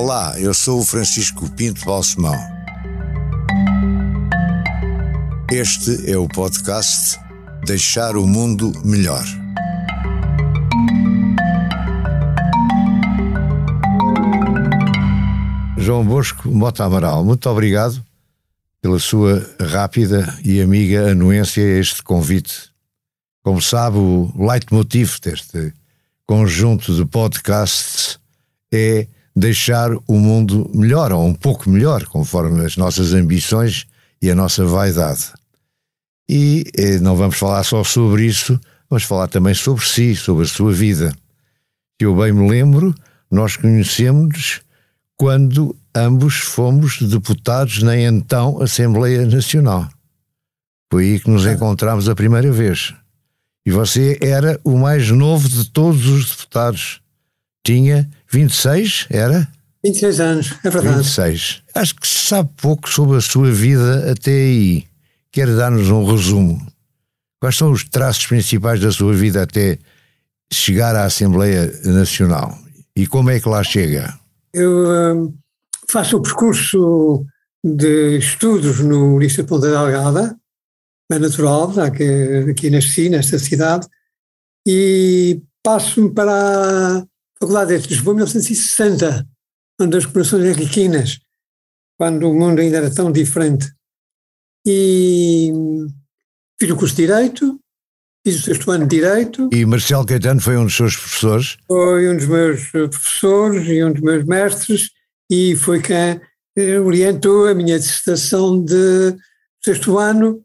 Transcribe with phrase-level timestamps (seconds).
[0.00, 2.36] Olá, eu sou o Francisco Pinto Balsemão.
[5.50, 7.18] Este é o podcast
[7.66, 9.24] Deixar o Mundo Melhor.
[15.76, 18.00] João Bosco Mota Amaral, muito obrigado
[18.80, 22.70] pela sua rápida e amiga anuência a este convite.
[23.42, 25.74] Como sabe, o leitmotiv deste
[26.24, 28.16] conjunto de podcasts
[28.72, 33.86] é deixar o mundo melhor, ou um pouco melhor, conforme as nossas ambições
[34.20, 35.32] e a nossa vaidade.
[36.28, 40.48] E eh, não vamos falar só sobre isso, vamos falar também sobre si, sobre a
[40.48, 41.10] sua vida.
[42.00, 42.94] Se eu bem me lembro,
[43.30, 44.60] nós conhecemos
[45.16, 49.88] quando ambos fomos deputados na então Assembleia Nacional.
[50.90, 52.94] Foi aí que nos encontramos a primeira vez.
[53.66, 57.00] E você era o mais novo de todos os deputados.
[57.64, 59.48] Tinha 26, era?
[59.84, 60.96] 26 anos, é verdade.
[60.98, 61.62] 26.
[61.74, 64.84] Acho que sabe pouco sobre a sua vida até aí.
[65.30, 66.66] Quer dar-nos um resumo?
[67.40, 69.78] Quais são os traços principais da sua vida até
[70.52, 72.58] chegar à Assembleia Nacional?
[72.96, 74.18] E como é que lá chega?
[74.52, 75.34] Eu uh,
[75.88, 77.24] faço o percurso
[77.64, 80.36] de estudos no Liceu de Ponta Delgada,
[81.10, 83.86] é natural, já que aqui nasci, nesta cidade,
[84.66, 87.06] e passo para
[87.40, 89.26] Faculdade de Lisboa em 1960,
[89.80, 91.20] onde as começações henriquinas,
[91.96, 93.72] quando o mundo ainda era tão diferente.
[94.66, 95.52] E
[96.60, 97.60] fiz o curso de Direito,
[98.26, 99.48] fiz o sexto ano de Direito.
[99.52, 101.56] E Marcelo Caetano foi um dos seus professores?
[101.68, 104.90] Foi um dos meus professores e um dos meus mestres,
[105.30, 106.20] e foi quem
[106.56, 109.16] eh, orientou a minha dissertação de
[109.64, 110.42] sexto ano,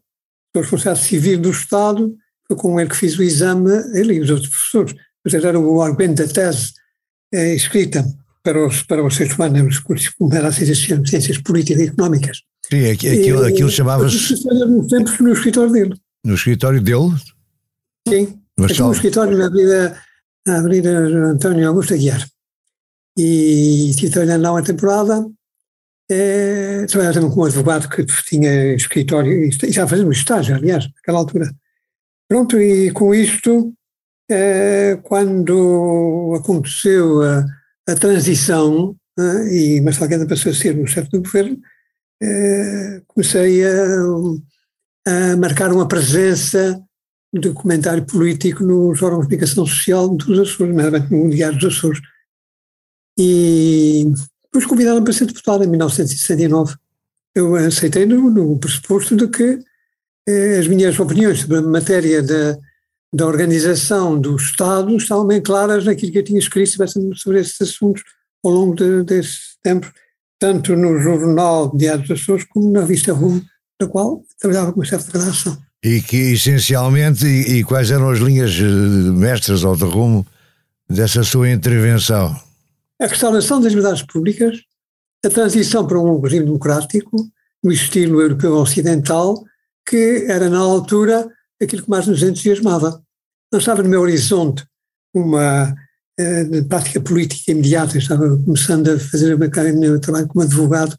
[0.54, 4.30] sou responsável civil do Estado, foi com ele que fiz o exame, ele e os
[4.30, 6.72] outros professores, mas era o argumento da tese
[7.34, 8.04] é, escrita
[8.42, 12.42] para os, para os seres humanos, como era a ciências, ciências políticas e económicas.
[12.70, 14.36] Sim, aquilo, aquilo chamava-se.
[14.36, 15.94] Sempre no escritório dele.
[16.24, 17.14] No escritório dele?
[18.08, 18.40] Sim.
[18.58, 19.98] Aqui no escritório na Avenida,
[20.46, 20.90] na Avenida
[21.30, 22.26] António Augusto Aguiar.
[23.18, 25.26] E estive trabalhando lá uma temporada.
[26.10, 30.86] É, trabalhava também com um advogado que tinha escritório, e já fazendo um estágio, aliás,
[30.94, 31.50] naquela altura.
[32.28, 33.74] Pronto, e com isto
[34.30, 37.44] é, quando aconteceu a,
[37.88, 39.22] a transição é,
[39.54, 41.58] e Marcelo Guedes passou a ser o chefe do governo,
[42.22, 43.70] é, comecei a,
[45.06, 46.82] a, marcar uma presença
[47.32, 52.00] de comentário político nos órgãos de comunicação social dos Açores, nomeadamente no Diário dos Açores.
[53.18, 54.06] E
[54.44, 56.76] depois convidaram-me para ser deputado em 1969.
[57.34, 59.58] Eu aceitei no, no pressuposto de que
[60.28, 62.56] eh, as minhas opiniões sobre a matéria da
[63.14, 66.72] da organização do Estado estavam bem claras naquilo que eu tinha escrito
[67.14, 68.02] sobre esses assuntos
[68.44, 69.88] ao longo de, desse tempo,
[70.36, 73.40] tanto no jornal Diário dos Açores como na revista Rumo,
[73.80, 75.56] da qual trabalhava como chefe de redação.
[75.80, 78.62] E que essencialmente, e, e, quais eram as linhas eh,
[79.12, 80.26] mestras ao de rumo
[80.90, 82.34] dessa sua intervenção?
[83.00, 84.58] A restauração das liberdades públicas,
[85.24, 87.16] a transição para um regime democrático,
[87.62, 89.44] no estilo europeu ocidental,
[89.86, 91.28] que era na altura
[91.64, 93.02] aquilo que mais nos entusiasmava.
[93.52, 94.64] Não estava no meu horizonte
[95.14, 95.74] uma
[96.20, 100.96] uh, prática política imediata, estava começando a fazer o meu trabalho como advogado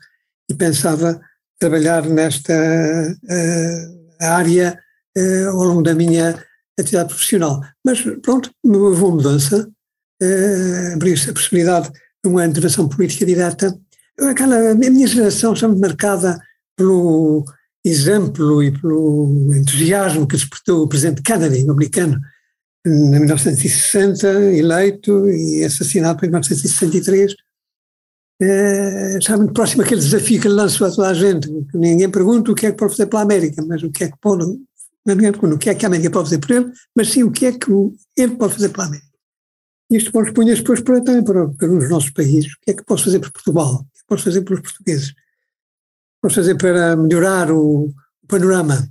[0.49, 1.19] e pensava
[1.59, 4.79] trabalhar nesta uh, área
[5.17, 6.41] uh, ao longo da minha
[6.79, 7.61] atividade profissional.
[7.83, 9.69] Mas pronto, houve uma mudança,
[10.93, 13.77] abriu-se a possibilidade de uma intervenção política direta.
[14.19, 16.39] Aquela, a minha geração está muito marcada
[16.77, 17.45] pelo
[17.85, 22.19] exemplo e pelo entusiasmo que despertou o presidente Kennedy, americano,
[22.85, 27.35] em 1960, eleito e assassinado em 1963,
[28.41, 31.47] é, está muito próximo àquele desafio que ele lançou a toda a gente.
[31.73, 34.17] Ninguém pergunta o que é que pode fazer pela América, mas o que é que
[34.19, 34.45] pode,
[35.05, 37.31] ninguém pergunta o que é que a América pode fazer por ele, mas sim o
[37.31, 37.71] que é que
[38.17, 39.07] ele pode fazer pela América.
[39.91, 42.51] Isto põe-se depois para, também para, para os nossos países.
[42.53, 43.73] O que é que posso fazer por Portugal?
[43.73, 45.13] O que é que posso fazer pelos portugueses?
[46.25, 47.93] Posso fazer para melhorar o,
[48.27, 48.89] panorama?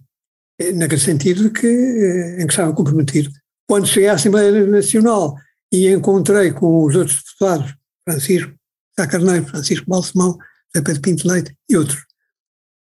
[0.76, 3.28] Naquele sentido que, eh, em que estava comprometido
[3.66, 5.36] quando cheguei à Assembleia Nacional
[5.72, 7.74] e encontrei com os outros deputados,
[8.08, 8.54] Francisco
[8.96, 10.38] Sá Carneiro, Francisco Balsemão,
[10.72, 11.98] José Pedro Pinto Leite e outros,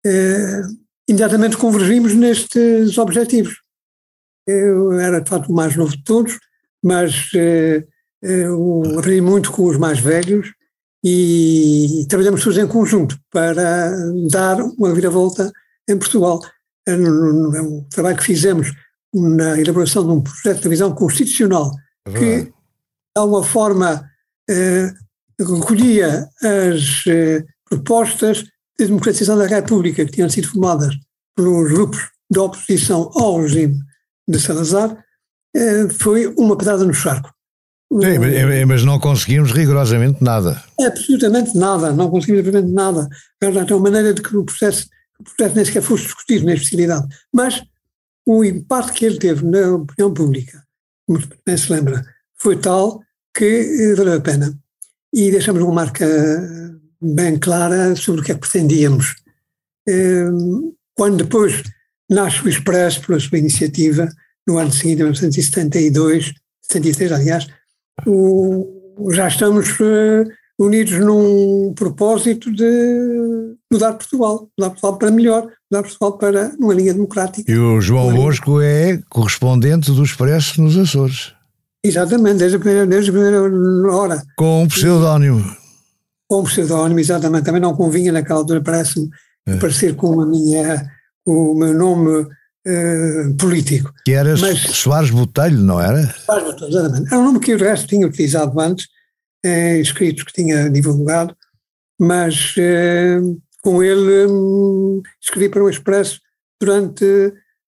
[0.06, 0.62] eh,
[1.10, 3.56] imediatamente convergimos nestes objetivos.
[4.48, 6.40] Eu era, de facto, o mais novo de todos,
[6.82, 7.86] mas eh,
[8.22, 10.50] eu ri muito com os mais velhos
[11.04, 13.92] e, trabalhamos todos em conjunto para
[14.30, 15.52] dar uma viravolta
[15.88, 16.42] em Portugal.
[16.88, 18.72] É o trabalho que fizemos
[19.14, 21.72] na elaboração de um projeto de revisão constitucional
[22.06, 22.54] é que, de
[23.16, 24.10] alguma forma,
[24.50, 24.92] eh,
[25.40, 28.44] recolhia as eh, propostas
[28.78, 30.96] de democratização da República que tinham sido formadas
[31.36, 33.80] pelos grupos de oposição ao regime
[34.28, 35.04] de Salazar,
[35.56, 37.32] eh, foi uma pedrada no charco.
[37.92, 40.64] É, mas não conseguimos rigorosamente nada.
[40.80, 43.10] Absolutamente nada, não conseguimos absolutamente nada.
[43.42, 44.88] É uma maneira de que o processo,
[45.20, 47.08] o processo nem sequer fosse discutido na especialidade.
[47.34, 47.64] Mas
[48.26, 50.64] o impacto que ele teve na opinião pública,
[51.08, 52.06] como bem se lembra,
[52.36, 53.02] foi tal
[53.34, 54.56] que eh, valeu a pena.
[55.12, 56.06] E deixamos uma marca
[57.02, 59.16] bem clara sobre o que é que pretendíamos.
[59.88, 61.64] Ehm, quando depois
[62.08, 64.08] nasce o Expresso pela sua iniciativa,
[64.48, 67.48] no ano seguinte, em 1972, 73 aliás,
[68.06, 70.26] o, já estamos uh,
[70.60, 76.94] unidos num propósito de mudar Portugal, mudar Portugal para melhor, mudar Portugal para uma linha
[76.94, 77.50] democrática.
[77.50, 81.34] E o João Bosco é correspondente do Expresso nos Açores.
[81.84, 84.22] Exatamente, desde a primeira, desde a primeira hora.
[84.38, 85.44] Com um pseudónimo.
[86.28, 87.46] Com um pseudónimo, exatamente.
[87.46, 89.10] Também não convinha naquela altura, parece-me,
[89.48, 89.54] é.
[89.54, 90.86] aparecer com a minha,
[91.26, 92.28] com o meu nome
[92.68, 93.94] uh, político.
[94.06, 96.14] Que era Mas, Soares Botelho, não era?
[96.26, 97.08] Soares Botelho, exatamente.
[97.08, 98.88] Era um nome que o resto tinha utilizado antes,
[99.44, 101.36] eh, escritos que tinha divulgado,
[102.00, 103.20] mas eh,
[103.62, 106.20] com ele um, escrevi para o Expresso
[106.60, 107.06] durante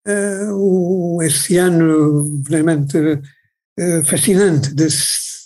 [0.08, 4.88] uh, o, esse ano realmente uh, fascinante de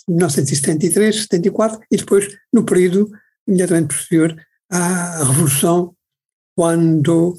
[0.08, 3.10] 1973, 74 e depois no período
[3.46, 4.36] imediatamente posterior
[4.70, 5.94] à Revolução,
[6.56, 7.34] quando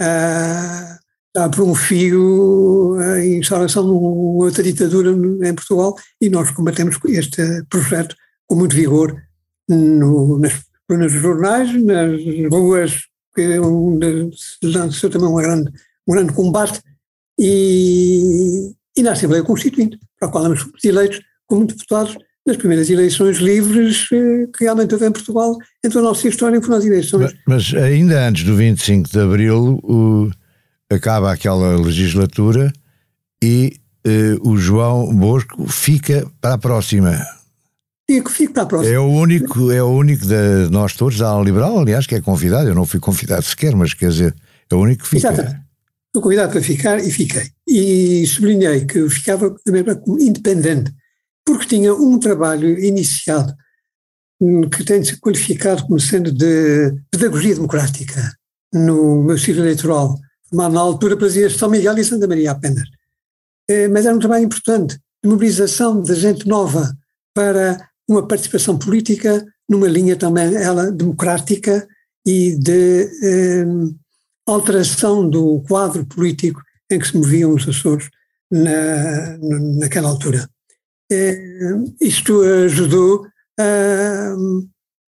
[0.00, 1.01] uh,
[1.34, 7.64] dá por um fio a instalação de outra ditadura em Portugal e nós combatemos este
[7.70, 8.14] projeto
[8.46, 9.16] com muito vigor
[9.68, 12.20] no, nas, nos jornais, nas
[12.50, 13.00] ruas,
[13.38, 15.72] onde se lançou também uma grande,
[16.06, 16.80] um grande combate
[17.38, 22.90] e, e na Assembleia Constituinte, para a qual nós fomos eleitos como deputados nas primeiras
[22.90, 27.34] eleições livres eh, que realmente houve em Portugal toda a nossa história, foram as eleições.
[27.46, 30.30] Mas, mas ainda antes do 25 de Abril, o,
[30.92, 32.72] acaba aquela legislatura
[33.42, 37.18] e uh, o João Bosco fica para a próxima.
[38.08, 38.94] Fico, fico para a próxima.
[38.94, 42.20] É o único, é o único de nós todos da ala liberal, aliás, que é
[42.20, 42.68] convidado.
[42.68, 44.34] Eu não fui convidado sequer, mas quer dizer,
[44.70, 45.28] é o único que fica.
[45.28, 45.62] Exatamente.
[46.12, 47.50] Fui convidado para ficar e fiquei.
[47.66, 50.92] E sublinhei que eu ficava também como independente,
[51.44, 53.54] porque tinha um trabalho iniciado
[54.70, 58.32] que tem de ser qualificado como sendo de pedagogia democrática
[58.74, 60.18] no meu ciclo eleitoral
[60.52, 62.88] na altura fazia São Miguel e Santa Maria apenas.
[63.68, 66.92] Eh, mas era um trabalho importante, de mobilização de gente nova
[67.34, 67.78] para
[68.08, 71.86] uma participação política numa linha também ela democrática
[72.26, 73.64] e de eh,
[74.46, 76.60] alteração do quadro político
[76.90, 78.10] em que se moviam os Açores
[78.50, 79.38] na,
[79.78, 80.48] naquela altura.
[81.10, 81.38] Eh,
[82.00, 83.26] isto ajudou,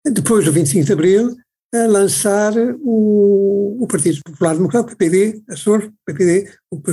[0.06, 1.36] depois do 25 de Abril,
[1.84, 6.92] a lançar o, o Partido Popular Democrático, o PPD, Açores, PPD, o que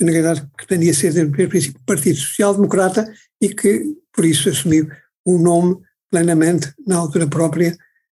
[0.00, 3.10] na realidade pretendia ser, desde o princípio, Partido Social Democrata
[3.40, 4.88] e que, por isso, assumiu
[5.24, 5.76] o nome
[6.10, 7.76] plenamente, na altura própria,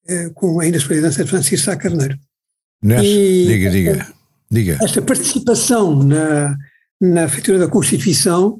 [0.09, 2.19] eh, com ainda a presidência de Francisco Sá Carneiro.
[3.03, 4.15] e, diga, diga,
[4.50, 4.79] diga.
[4.82, 6.56] Esta participação na,
[7.01, 8.58] na feitura da Constituição,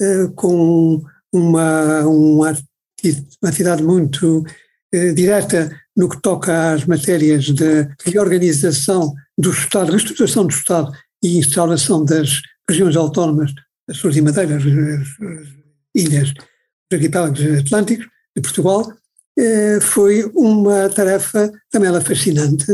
[0.00, 1.02] eh, com
[1.32, 2.56] uma, uma,
[3.42, 4.44] uma atividade muito
[4.92, 10.92] eh, direta no que toca às matérias de reorganização do Estado, reestruturação do Estado
[11.22, 13.52] e instauração das regiões autónomas,
[13.88, 15.48] as Açores e Madeira, as, as
[15.94, 18.06] ilhas, os arquipélagos atlânticos
[18.36, 18.92] de Portugal,
[19.38, 22.66] eh, foi uma tarefa também ela fascinante,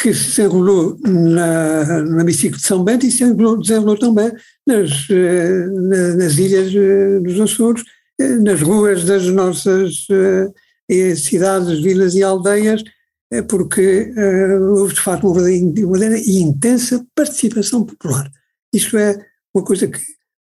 [0.00, 4.32] que se desenrolou na, hemiciclo de São Bento e se desenrolou, desenrolou também
[4.66, 5.66] nas, eh,
[6.16, 7.84] nas ilhas eh, dos Açores,
[8.42, 10.06] nas ruas das nossas
[11.16, 12.82] cidades, vilas e aldeias,
[13.32, 18.30] é porque uh, houve de facto uma verdadeira e intensa participação popular.
[18.74, 19.24] Isso é
[19.54, 19.98] uma coisa que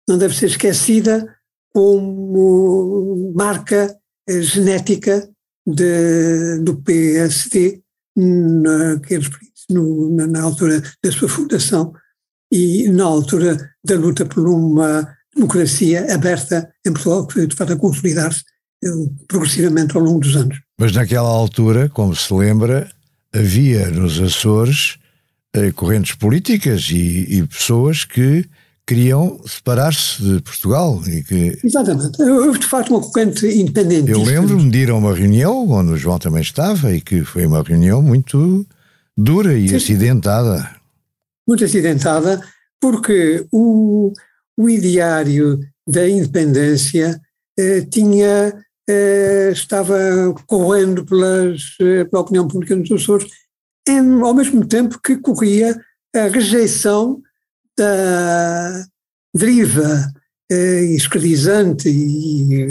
[0.07, 1.35] não deve ser esquecida
[1.73, 3.97] como marca
[4.31, 5.26] uh, genética
[5.67, 7.83] de, do PSD
[8.14, 9.31] naqueles,
[9.71, 11.95] no, na, na altura da sua fundação
[12.53, 17.73] e na altura da luta por uma democracia aberta em Portugal, que foi de facto
[17.73, 18.45] a consolidar-se
[19.29, 20.61] progressivamente ao longo dos anos.
[20.79, 22.91] Mas naquela altura, como se lembra,
[23.33, 24.99] havia nos Açores
[25.55, 28.45] eh, correntes políticas e, e, pessoas que
[28.87, 31.00] queriam separar-se de Portugal.
[31.07, 31.59] E que...
[31.64, 32.21] Exatamente.
[32.23, 34.11] Houve de facto uma corrente independente.
[34.11, 37.47] Eu lembro-me de ir a uma reunião onde o João também estava e que foi
[37.47, 38.67] uma reunião muito
[39.17, 39.76] dura e Sim.
[39.76, 40.69] acidentada.
[41.47, 42.43] Muito acidentada,
[42.81, 44.12] porque o,
[44.57, 47.21] o ideário da independência
[47.59, 48.53] eh, tinha
[49.53, 49.97] estava
[50.47, 53.31] correndo pelas, eh, pela opinião pública nos Açores,
[53.88, 55.79] em, ao mesmo tempo que corria
[56.14, 57.23] a rejeição
[57.76, 58.85] da
[59.35, 60.12] deriva
[60.50, 62.69] eh, escravizante e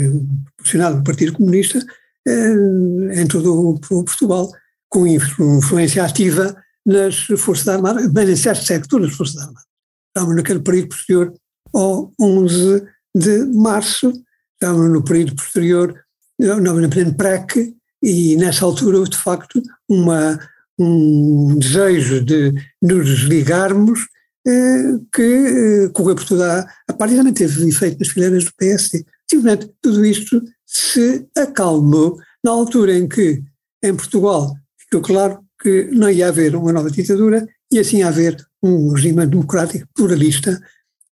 [0.56, 1.84] proporcionada do Partido Comunista
[2.26, 4.50] eh, em todo o Portugal,
[4.88, 6.56] com influência ativa
[6.86, 9.64] nas Forças Armadas, bem em certos sectores das Forças Armadas.
[10.08, 11.34] Estávamos naquele período posterior
[11.74, 14.12] ao 11 de março,
[14.52, 16.03] estávamos no período posterior,
[16.38, 20.38] no pleno PREC, e nessa altura houve de facto uma,
[20.78, 24.00] um desejo de nos desligarmos
[24.46, 28.44] eh, que eh, correu por toda a, a parte e também teve efeito nas fileiras
[28.44, 29.04] do PSD.
[29.30, 33.42] Simplesmente tudo isto se acalmou na altura em que,
[33.82, 38.92] em Portugal, ficou claro que não ia haver uma nova ditadura e assim haver um
[38.92, 40.60] regime democrático pluralista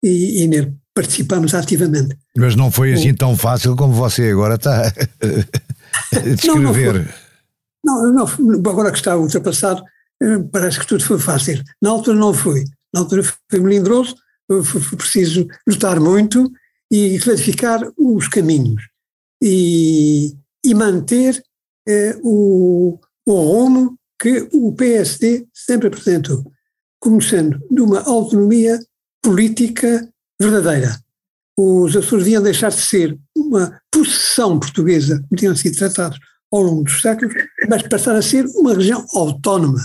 [0.01, 2.17] e, e nele participamos ativamente.
[2.35, 4.87] Mas não foi assim tão fácil como você agora está
[6.13, 7.15] a descrever.
[7.83, 9.81] Não, não, não, agora que está ultrapassado,
[10.21, 11.63] eh, parece que tudo foi fácil.
[11.81, 12.65] Na altura não foi.
[12.93, 14.13] Na altura foi melindroso,
[14.45, 16.51] foi, foi preciso lutar muito
[16.91, 18.83] e clarificar os caminhos
[19.41, 21.41] e, e manter
[21.87, 26.43] eh, o, o rumo que o PSD sempre apresentou,
[26.99, 28.77] como sendo de uma autonomia
[29.23, 30.05] política
[30.39, 30.97] verdadeira.
[31.57, 36.19] Os Açores deviam deixar de ser uma possessão portuguesa, como tinham sido tratados
[36.51, 37.33] ao longo dos séculos,
[37.69, 39.79] mas passar a ser uma região autónoma.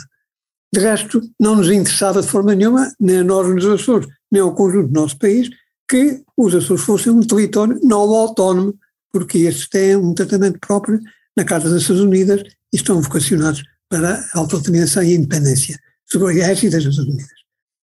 [0.73, 4.55] De resto, não nos interessava de forma nenhuma, nem a nós nos Açores, nem ao
[4.55, 5.49] conjunto do nosso país,
[5.89, 8.75] que os Açores fossem um território não autónomo,
[9.13, 11.01] porque estes têm um tratamento próprio
[11.37, 12.43] na Carta das Nações Unidas
[12.73, 17.45] e estão vocacionados para a autodeterminação e a independência, sobre a égide das Nações Unidas.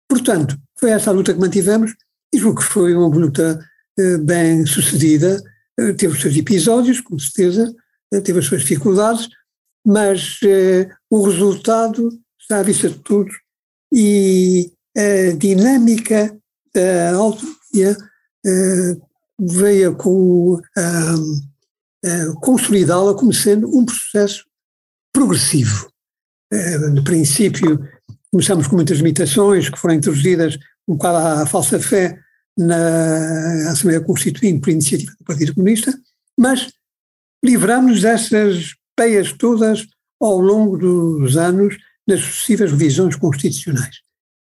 [0.08, 1.94] Portanto, foi essa a luta que mantivemos
[2.35, 3.58] julgo que foi uma luta
[3.99, 5.42] eh, bem sucedida,
[5.78, 7.75] eh, teve os seus episódios, com certeza,
[8.12, 9.28] eh, teve as suas dificuldades,
[9.85, 10.40] mas
[11.11, 13.35] o resultado está à vista de todos
[13.92, 16.37] e a dinâmica
[16.75, 17.97] da autonomia
[19.40, 20.61] veio com
[22.42, 24.44] consolidá-la como sendo um processo
[25.11, 25.90] progressivo.
[26.92, 27.80] no princípio,
[28.30, 30.58] começamos com muitas limitações que foram introduzidas
[30.95, 32.18] bocado à falsa fé
[32.57, 35.92] na Assembleia Constituinte por iniciativa do Partido Comunista,
[36.37, 36.73] mas
[37.45, 39.87] livramos dessas peias todas
[40.21, 41.76] ao longo dos anos
[42.07, 43.97] nas sucessivas revisões constitucionais.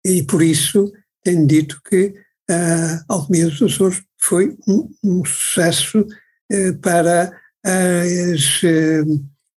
[0.05, 0.91] E por isso
[1.23, 2.13] tenho dito que
[2.49, 6.05] a Autonomia dos Açores foi um, um sucesso
[6.49, 7.31] eh, para,
[7.65, 9.03] as, eh,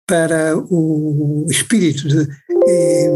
[0.06, 2.28] para o espírito de,
[2.68, 3.10] eh,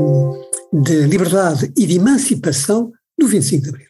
[0.74, 3.88] de liberdade e de emancipação do 25 de Abril.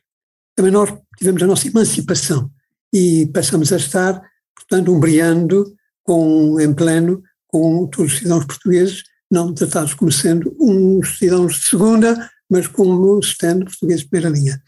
[0.55, 2.51] Também nós tivemos a nossa emancipação
[2.93, 4.21] e passamos a estar,
[4.55, 5.73] portanto, umbriando
[6.03, 11.65] com, em pleno com todos os cidadãos portugueses, não tratados como sendo uns cidadãos de
[11.65, 14.61] segunda, mas como estando portugueses de primeira linha.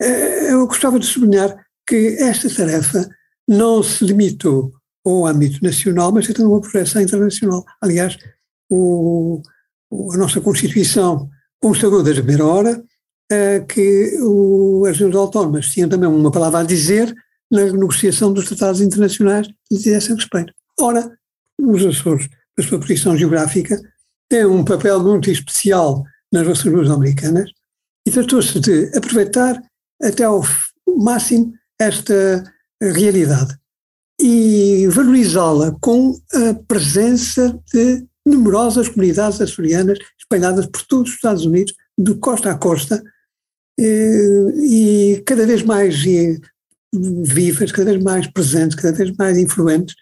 [0.00, 1.56] Eh, eu gostava de sublinhar
[1.86, 3.08] que esta tarefa
[3.48, 4.72] não se limitou
[5.04, 7.64] ao âmbito nacional, mas tem uma projeção internacional.
[7.80, 8.16] Aliás,
[8.68, 9.40] o,
[10.12, 11.28] a nossa Constituição
[11.60, 12.82] consagrou desde a primeira hora
[13.60, 17.14] que o, as regiões autónomas tinham também uma palavra a dizer
[17.50, 20.52] na negociação dos tratados internacionais que dizem respeito.
[20.80, 21.10] Ora,
[21.58, 23.80] os Açores, a sua posição geográfica,
[24.28, 27.50] têm um papel muito especial nas relações americanas
[28.06, 29.62] e tratou-se de aproveitar
[30.02, 30.42] até ao
[30.96, 32.42] máximo esta
[32.80, 33.56] realidade
[34.20, 41.74] e valorizá-la com a presença de numerosas comunidades açorianas espalhadas por todos os Estados Unidos,
[41.98, 43.02] de costa a costa,
[43.78, 46.04] e cada vez mais
[46.92, 49.94] vivas, cada vez mais presentes, cada vez mais influentes,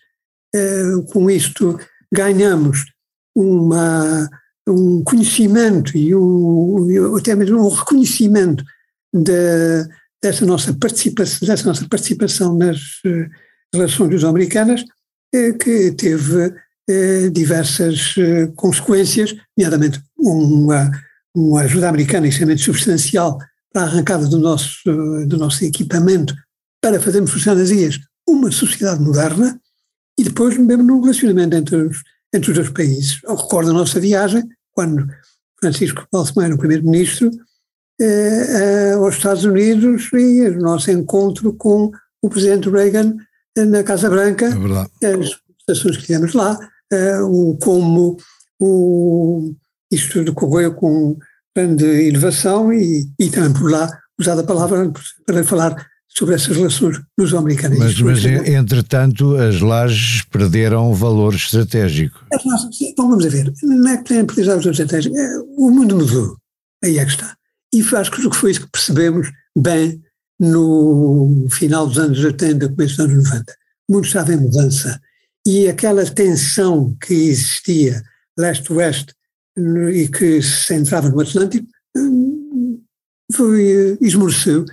[0.55, 1.79] eh, com isto
[2.12, 2.85] ganhamos
[3.35, 4.29] uma,
[4.69, 8.65] um conhecimento e um, até mesmo um reconhecimento
[9.15, 9.87] de,
[10.23, 13.31] dessa, nossa participação, dessa nossa participação nas uh,
[13.73, 16.53] relações americanas uh, que teve
[17.33, 18.17] diversas
[18.57, 20.91] consequências, nomeadamente uma,
[21.33, 23.39] uma ajuda americana extremamente substancial
[23.73, 24.83] para a arrancada do nosso,
[25.27, 26.35] do nosso equipamento
[26.81, 29.61] para fazermos funcionar nas ilhas uma sociedade moderna,
[30.19, 33.21] e depois mesmo no relacionamento entre os, entre os dois países.
[33.25, 35.07] Eu recordo a nossa viagem, quando
[35.59, 37.31] Francisco Balsemar, o primeiro-ministro,
[38.00, 41.91] eh, eh, aos Estados Unidos e o nosso encontro com
[42.23, 43.15] o presidente Reagan
[43.57, 44.47] eh, na Casa Branca,
[45.03, 45.37] é as
[45.67, 46.59] prestações que tivemos lá,
[46.93, 48.17] eh, o, como
[48.59, 49.53] o,
[49.91, 51.19] isto decorreu com
[51.57, 54.92] grande elevação e, e também por lá usada a palavra
[55.26, 57.78] para falar sobre essas relações luso-americanas.
[57.78, 62.25] Mas, mas entretanto, as lajes perderam valor estratégico.
[62.80, 66.37] Então vamos ver, não é que tenham perdido valor estratégico, é, o mundo mudou,
[66.85, 67.37] aí é que está.
[67.73, 70.02] E acho que foi isso que percebemos bem
[70.38, 73.54] no final dos anos 80, começo dos anos 90.
[73.88, 75.00] O mundo estava em mudança
[75.47, 78.02] e aquela tensão que existia
[78.38, 79.14] leste-oeste
[79.93, 82.83] e que se centrava no Atlântico hum,
[83.33, 84.64] foi, esmoreceu,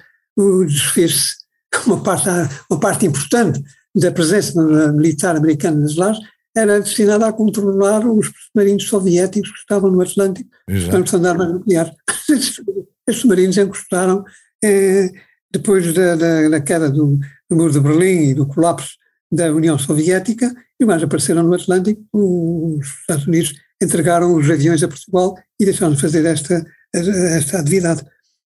[0.66, 1.36] desfez-se
[1.86, 2.30] uma parte,
[2.70, 3.62] uma parte importante
[3.96, 4.62] da presença
[4.94, 6.22] militar americana nas lajes
[6.56, 11.94] era destinada a controlar os submarinos soviéticos que estavam no Atlântico, portanto, de armas nucleares.
[12.30, 14.26] Estes submarinos encostaram
[14.64, 15.12] eh,
[15.52, 17.18] depois da, da, da queda do,
[17.50, 18.96] do, muro de Berlim e do colapso
[19.32, 24.88] da União Soviética, e mais apareceram no Atlântico, os Estados Unidos entregaram os aviões a
[24.88, 28.04] Portugal e deixaram de fazer esta, esta atividade.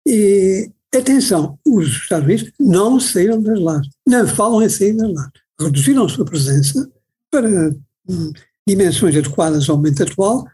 [0.07, 5.31] E, atenção, os Estados Unidos não saíram das lajes, não falam em sair das lajes.
[5.59, 6.91] Reduziram a sua presença
[7.31, 7.73] para
[8.09, 8.31] hum,
[8.67, 10.45] dimensões adequadas ao momento atual,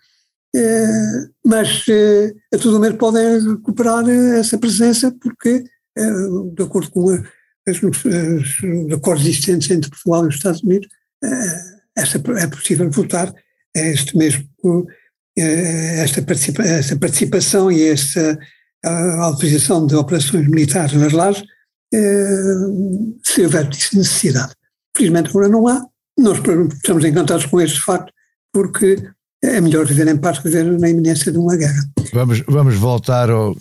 [0.55, 5.63] eh, mas eh, a todo momento podem recuperar eh, essa presença porque
[6.55, 10.88] de acordo com os acordos existentes entre Portugal e os Estados Unidos,
[11.93, 13.33] essa, é possível votar
[13.75, 14.47] este mesmo,
[15.38, 18.38] eh, esta, participa, esta participação e esta
[19.19, 21.43] autorização de operações militares nas lajes,
[21.91, 24.53] se houver necessidade.
[24.95, 25.85] Felizmente agora não há,
[26.17, 28.13] nós estamos encantados com este facto,
[28.53, 28.95] porque
[29.43, 31.81] é melhor viver em paz que viver na iminência de uma guerra.
[32.13, 33.55] Vamos, vamos voltar ao,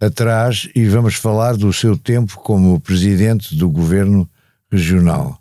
[0.00, 4.28] atrás e vamos falar do seu tempo como presidente do governo
[4.72, 5.39] regional.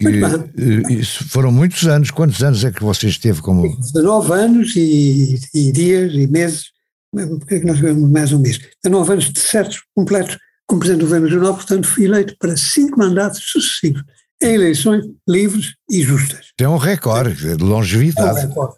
[0.00, 2.10] E, isso foram muitos anos.
[2.10, 3.76] Quantos anos é que você esteve como.
[3.76, 6.66] 19 anos e, e dias e meses.
[7.10, 8.60] Porque é que nós tivemos mais um mês?
[8.84, 10.38] 19 anos de certos completos
[10.68, 14.02] como presidente do governo regional, portanto, fui eleito para cinco mandatos sucessivos
[14.42, 16.52] em eleições livres e justas.
[16.60, 18.40] É um recorde de longevidade.
[18.40, 18.74] É um recorde.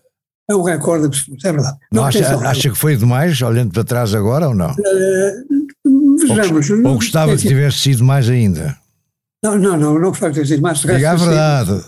[0.49, 1.79] É um recorde absoluto, é verdade.
[1.93, 4.71] Não, não acha, acha que foi demais, olhando para trás agora ou não?
[4.71, 6.71] Uh, vejamos.
[6.71, 8.77] Ou, ou gostava que tivesse sido mais ainda?
[9.43, 10.81] Não, não, não, não gostava tivesse sido mais.
[10.81, 11.85] Diga a verdade.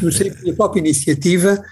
[0.00, 1.62] Comecei a minha própria iniciativa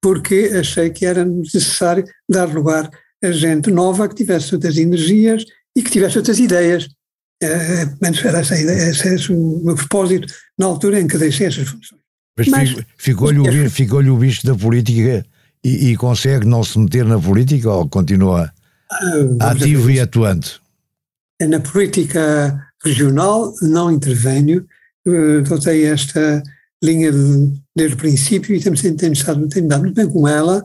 [0.00, 2.90] porque achei que era necessário dar lugar
[3.22, 5.44] a gente nova que tivesse outras energias
[5.76, 6.88] e que tivesse outras ideias.
[7.42, 11.46] Uh, menos era essa ideia, esse era o meu propósito na altura em que deixei
[11.46, 12.00] essas funções.
[12.38, 15.24] Mas, Mas ficou-lhe o, ficou o bicho da política
[15.62, 18.50] e, e, consegue não se meter na política ou continua
[18.90, 20.60] ah, ativo e atuante?
[21.42, 24.66] Na política regional não intervenho,
[25.44, 26.42] adotei esta
[26.82, 30.64] linha de, desde o princípio e temos, temos, estado, temos dado muito bem com ela,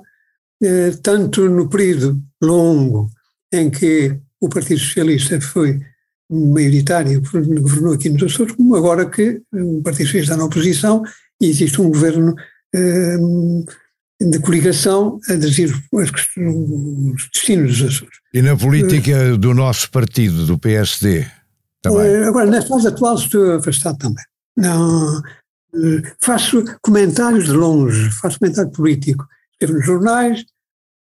[0.64, 3.10] eh, tanto no período longo
[3.54, 5.80] em que o Partido Socialista foi
[6.30, 11.04] maioritário, governou aqui nos Açores, como agora que o Partido Socialista está na oposição
[11.42, 12.36] e existe um governo
[12.74, 13.18] eh,
[14.22, 16.12] de coligação a dirigir os
[17.32, 18.18] destinos dos Açores.
[18.34, 21.26] E na política do nosso partido, do PSD?
[21.90, 22.08] Também.
[22.08, 24.24] Eh, agora, na fase atual estou afastado também.
[24.58, 29.26] Não, eh, faço comentários de longe, faço comentário político.
[29.54, 30.46] Escrevo nos jornais,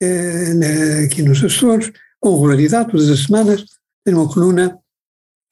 [0.02, 3.64] eh, aqui nos Açores, com regularidade, todas as semanas.
[4.04, 4.78] Tenho uma coluna,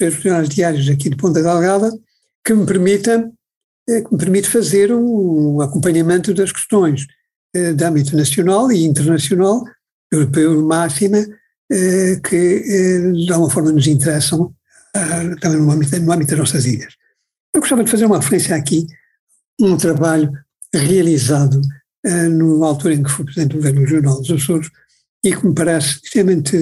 [0.03, 1.93] os jornais diários aqui de Ponta Delgada,
[2.45, 3.31] que me permita
[3.87, 7.09] que me permite fazer um acompanhamento das questões
[7.53, 9.65] de âmbito nacional e internacional,
[10.13, 11.27] europeu máxima,
[11.69, 14.55] que de alguma forma nos interessam
[15.41, 16.95] também no âmbito, no âmbito das nossas ilhas.
[17.55, 18.87] Eu gostava de fazer uma referência aqui,
[19.61, 20.33] um trabalho
[20.75, 21.61] realizado
[22.31, 24.71] no altura em que fui Presidente do Governo Regional dos Açores
[25.23, 26.57] e que me parece extremamente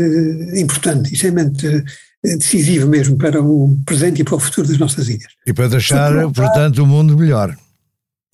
[0.55, 1.85] importante, extremamente
[2.23, 5.33] decisivo mesmo para o presente e para o futuro das nossas ilhas.
[5.47, 7.57] E para deixar, portanto, o mundo melhor.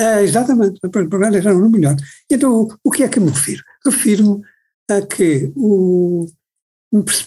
[0.01, 1.95] É, exatamente, para deixar no melhor.
[2.31, 3.63] Então, o que é que me refiro?
[3.85, 4.43] Refiro-me
[4.91, 6.27] a que o,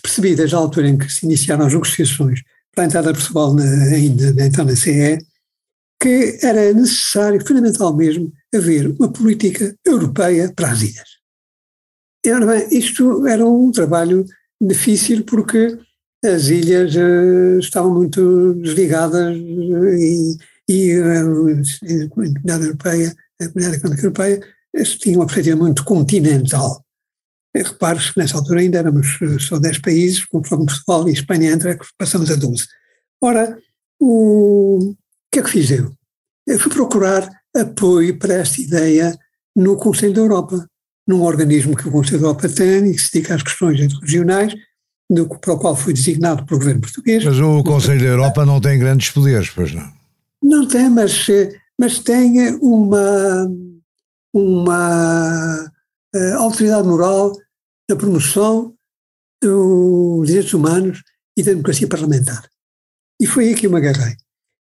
[0.02, 2.42] percebi desde a altura em que se iniciaram as negociações
[2.86, 5.18] para a Portugal na, ainda então na CE,
[6.02, 11.10] que era necessário, fundamental mesmo, haver uma política europeia para as ilhas.
[12.26, 14.26] E, bem, isto era um trabalho
[14.62, 15.78] difícil porque
[16.24, 20.38] as ilhas uh, estavam muito desligadas e
[20.68, 24.42] e eh, a Comunidade Europeia, a Comunidade Económica Europeia,
[25.00, 26.84] tinha uma perspectiva muito continental.
[27.56, 31.52] Eh, repare-se que nessa altura ainda éramos eh, só 10 países, conforme Portugal e Espanha
[31.52, 32.66] entra, passamos a 12.
[33.22, 33.58] Ora,
[34.00, 34.96] o, o
[35.32, 35.92] que é que fiz eu?
[36.46, 39.18] Eu fui procurar apoio para esta ideia
[39.56, 40.68] no Conselho da Europa,
[41.08, 44.54] num organismo que o Conselho da Europa tem e que se dedica às questões regionais,
[45.10, 47.24] do, para o qual foi designado pelo governo português.
[47.24, 49.92] Mas o Conselho da Europa não tem grandes poderes, pois não?
[50.44, 51.28] Não tem, mas,
[51.80, 53.50] mas tem uma,
[54.34, 55.72] uma
[56.18, 57.34] uh, autoridade moral
[57.90, 58.76] na promoção
[59.42, 61.04] dos direitos humanos
[61.38, 62.50] e da democracia parlamentar.
[63.22, 64.16] E foi aí que eu me agarrei.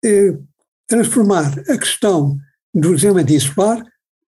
[0.05, 0.45] Uh,
[0.87, 2.37] transformar a questão
[2.73, 3.83] do desenvolvimento insular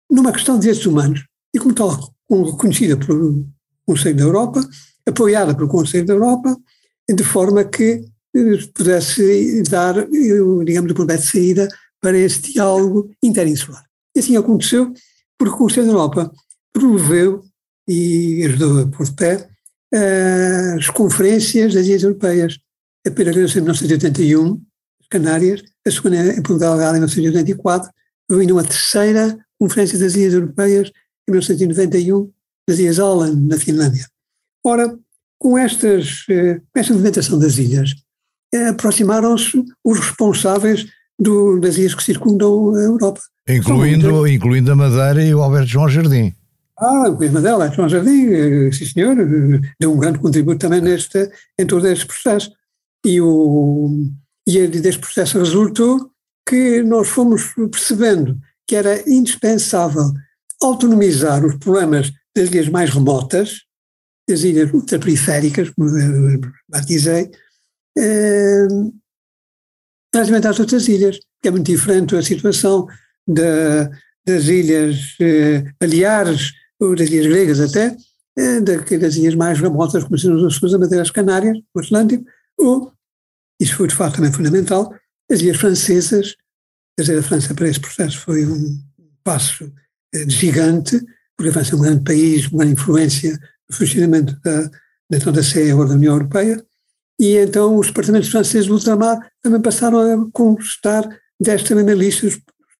[0.09, 1.23] numa questão de direitos humanos
[1.53, 3.47] e como tal, reconhecida pelo
[3.85, 4.69] Conselho da Europa,
[5.05, 6.55] apoiada pelo Conselho da Europa,
[7.09, 11.67] de forma que eh, pudesse dar, eh, digamos, o pontapé de saída
[11.99, 13.83] para esse diálogo interinsular.
[14.15, 14.93] E assim aconteceu,
[15.37, 16.31] porque o Conselho da Europa
[16.73, 17.43] promoveu
[17.87, 19.49] e ajudou a pôr de pé
[20.75, 22.57] as conferências das ilhas europeias.
[23.05, 24.61] A primeira vez em 1981,
[25.09, 27.91] Canárias, a segunda em Portugal em 1984,
[28.31, 30.91] vindo uma terceira Conferência das Ilhas Europeias
[31.29, 32.29] em 1991,
[32.67, 34.05] nas Ilhas Åland, na Finlândia.
[34.65, 34.93] Ora,
[35.39, 37.93] com, estas, eh, com esta movimentação das ilhas,
[38.53, 40.85] eh, aproximaram-se os responsáveis
[41.17, 43.21] do, das ilhas que circundam a Europa.
[43.47, 46.33] Incluindo, incluindo a Madeira e o Alberto João Jardim.
[46.77, 49.15] Ah, o Madeira, João Jardim, eh, sim senhor,
[49.79, 52.51] deu um grande contributo também neste, em todo este processo.
[53.05, 54.09] E, o,
[54.47, 56.11] e deste processo resultou
[56.47, 60.13] que nós fomos percebendo que era indispensável
[60.61, 63.61] autonomizar os problemas das ilhas mais remotas,
[64.27, 67.29] das ilhas ultraperiféricas, como eu batizei,
[67.97, 68.67] eh,
[70.13, 72.87] relativamente às outras ilhas, que é muito diferente a situação
[73.27, 73.89] da,
[74.25, 75.63] das ilhas eh,
[76.91, 77.95] ilhas gregas até,
[78.37, 82.25] eh, das ilhas mais remotas, como as Açores, a Madeira, as Canárias, o Atlântico,
[82.57, 82.91] ou,
[83.59, 84.93] isso foi de facto também fundamental,
[85.31, 86.35] as ilhas francesas,
[86.97, 88.79] quer dizer, a França para esse processo foi um
[89.23, 89.71] passo
[90.13, 90.99] eh, gigante,
[91.37, 94.69] porque a França é um grande país, uma grande influência no funcionamento da,
[95.09, 96.63] da, da CE agora da União Europeia,
[97.19, 101.07] e então os departamentos franceses do ultramar também passaram a constar
[101.39, 102.27] desta mesma lista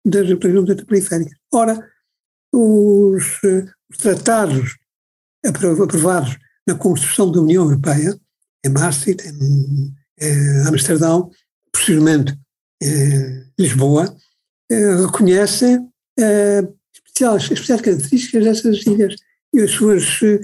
[0.05, 1.37] das regiões periféricas.
[1.53, 1.77] Ora,
[2.51, 3.52] os, eh, os
[4.03, 4.77] tratados
[5.45, 6.37] aprovados
[6.67, 8.17] na construção da União Europeia,
[8.65, 11.29] em Maastricht, em, em Amsterdão,
[11.71, 12.37] posteriormente
[12.81, 14.15] em Lisboa,
[14.71, 15.87] eh, reconhecem
[16.19, 19.15] eh, especiais, especiais características dessas ilhas
[19.53, 20.39] e as suas eh,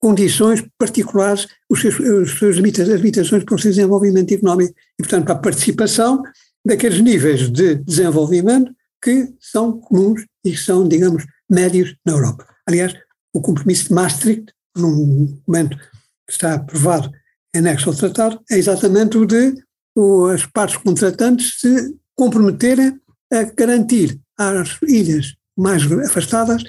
[0.00, 5.34] condições particulares, os seus, as suas limitações para o seu desenvolvimento económico e, portanto, para
[5.34, 6.22] a participação
[6.64, 12.49] daqueles níveis de desenvolvimento que são comuns e que são, digamos, médios na Europa.
[12.70, 12.94] Aliás,
[13.34, 17.10] o compromisso de Maastricht, num documento que está aprovado
[17.52, 19.54] em anexo ao tratado, é exatamente o de
[20.32, 22.96] as partes contratantes se comprometerem
[23.32, 26.62] a garantir às ilhas mais afastadas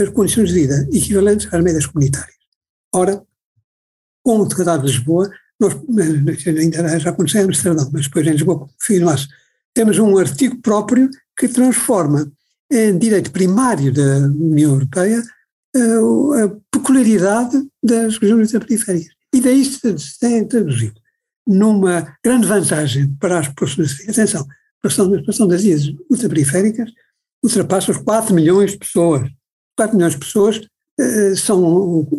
[0.00, 2.38] as condições de vida equivalentes às médias comunitárias.
[2.94, 3.20] Ora,
[4.24, 5.74] com o Tratado de Lisboa, nós,
[6.46, 9.26] ainda já aconteceu em Amsterdão, mas depois em Lisboa confirma-se,
[9.74, 12.30] temos um artigo próprio que transforma
[12.70, 15.20] em direito primário da União Europeia
[15.76, 19.14] a, peculiaridade das regiões periféricas.
[19.34, 21.00] E daí se tem traduzido
[21.46, 24.08] numa grande vantagem para as populações.
[24.08, 24.46] Atenção,
[24.84, 26.90] a expansão das ilhas ultraperiféricas
[27.42, 29.30] ultrapassa os 4 milhões de pessoas.
[29.76, 30.60] 4 milhões de pessoas
[30.98, 31.62] eh, são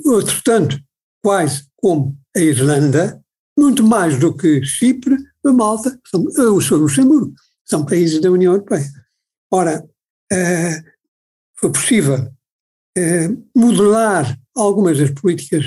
[0.05, 0.79] outro tanto,
[1.21, 3.21] quase como a Irlanda,
[3.57, 7.33] muito mais do que Chipre, a Malta, são, o Luxemburgo,
[7.65, 8.89] são países da União Europeia.
[9.51, 9.85] Ora,
[10.31, 10.83] eh,
[11.55, 12.31] foi possível
[12.99, 15.65] eh, modelar algumas das políticas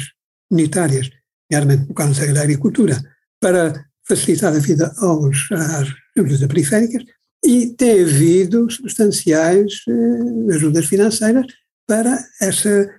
[0.48, 1.08] comunitárias,
[1.50, 3.02] nomeadamente no caso da agricultura,
[3.40, 7.04] para facilitar a vida aos, às regiões periféricas,
[7.44, 11.46] e tem havido substanciais eh, ajudas financeiras
[11.86, 12.90] para essa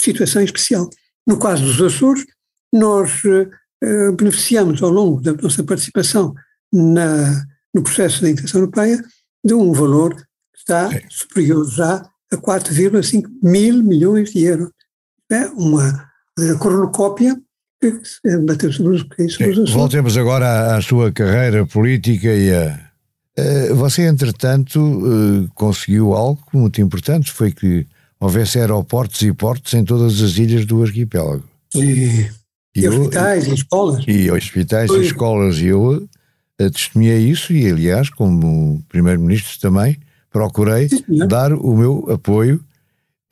[0.00, 0.88] situação especial.
[1.26, 2.26] No caso dos Açores,
[2.72, 6.34] nós eh, beneficiamos ao longo da nossa participação
[6.70, 9.02] na, no processo da integração europeia
[9.42, 14.70] de um valor que está superior já a 4,5 mil milhões de euros.
[15.30, 16.08] É uma
[16.58, 17.40] cornucópia
[17.80, 17.92] que
[18.46, 19.70] bateu sobre os, Açores.
[19.70, 22.90] Voltemos agora à, sua carreira política e a
[23.74, 27.86] você, entretanto, eh, conseguiu algo muito importante, foi que
[28.18, 31.44] houvesse aeroportos e portos em todas as ilhas do arquipélago.
[31.74, 32.28] E,
[32.76, 34.04] e, e hospitais e escolas.
[34.06, 35.58] E hospitais e escolas.
[35.58, 36.08] E eu
[36.58, 39.98] eh, testemunhei isso e, aliás, como Primeiro-Ministro também,
[40.30, 42.60] procurei Sim, dar o meu apoio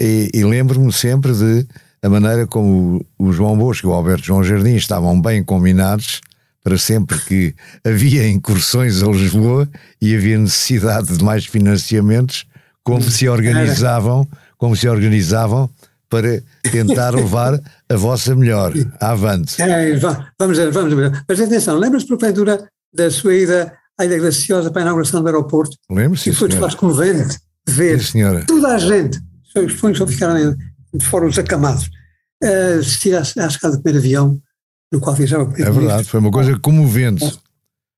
[0.00, 1.66] e, e lembro-me sempre de
[2.02, 6.20] a maneira como o João Bosco e o Alberto João Jardim estavam bem combinados
[6.62, 9.68] para sempre que havia incursões a Lisboa
[10.00, 12.46] e havia necessidade de mais financiamentos,
[12.84, 15.68] como se organizavam, como se organizavam
[16.08, 18.72] para tentar levar a vossa melhor.
[19.00, 19.60] Avante.
[19.60, 19.96] É,
[20.38, 21.24] vamos ver, vamos ver.
[21.28, 25.76] Mas atenção, lembra-se porventura da sua ida à Ilha Graciosa para a inauguração do aeroporto?
[25.90, 29.18] Lembro-se, E foi de facto comovente ver Sim, toda a gente,
[29.56, 30.56] os pontos só ficaram
[30.94, 31.90] de fora os acamados,
[32.42, 34.40] a assistir à, à chegada do primeiro avião
[34.92, 37.38] no qual viajava o É primeiro verdade, foi uma coisa comovente.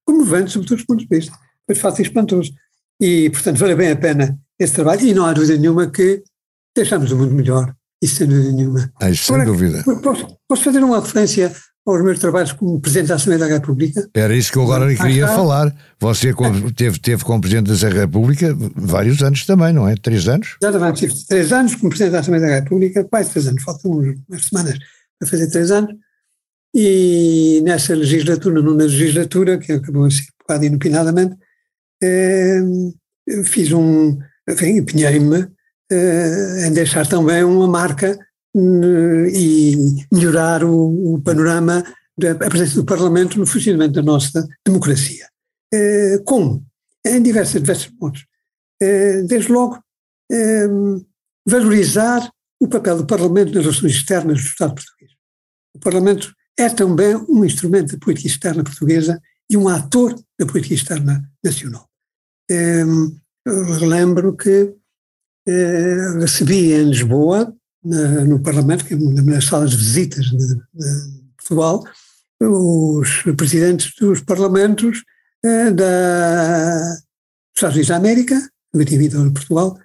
[0.05, 1.33] comovente sob todos os pontos de vista.
[1.67, 2.51] Foi de facto espantoso.
[3.01, 5.01] E, portanto, vale bem a pena esse trabalho.
[5.07, 6.23] E não há dúvida nenhuma que
[6.77, 7.73] deixamos o mundo melhor.
[8.03, 8.93] Isso sem dúvida nenhuma.
[9.01, 9.85] Ai, sem Agora, dúvida.
[10.03, 11.55] Posso, posso fazer uma referência
[11.87, 14.09] aos meus trabalhos como Presidente da Assembleia da República?
[14.15, 15.75] Era isso que eu agora lhe Ah, queria falar.
[15.99, 16.33] Você
[16.77, 19.95] teve, teve como Presidente da República vários anos também, não é?
[19.97, 20.57] Três anos?
[20.63, 24.45] Exatamente, tive três anos como Presidente da Assembleia da República, quase três anos, faltam umas
[24.45, 24.79] semanas
[25.19, 25.95] para fazer três anos.
[26.75, 31.37] E nessa legislatura, numa legislatura que acabou assim um bocado inopinadamente,
[32.03, 32.61] eh,
[33.45, 34.19] fiz um.
[34.49, 35.49] Enfim, empenhei-me
[35.91, 38.17] eh, em deixar também uma marca
[38.55, 39.77] e
[40.13, 41.85] melhorar o, o panorama
[42.19, 45.29] da presença do Parlamento no funcionamento da nossa democracia.
[45.73, 46.65] Eh, como?
[47.07, 48.27] Em diversos, diversos modos.
[48.83, 49.83] Eh, desde logo,
[50.31, 50.69] eh,
[51.47, 55.13] valorizar o papel do Parlamento nas relações externas do Estado português.
[55.75, 60.75] O Parlamento é também um instrumento da política externa portuguesa e um ator da política
[60.75, 61.89] externa nacional.
[62.51, 62.85] Eh,
[63.47, 64.75] eu lembro que
[65.49, 68.97] eh, recebi em Lisboa, na- no Parlamento, que é
[69.41, 71.85] salas de visitas de, de Portugal,
[72.43, 75.03] os presidentes dos parlamentos
[75.45, 77.03] eh, da, dos
[77.57, 78.51] Estados Unidos da América,
[79.33, 79.79] Portugal,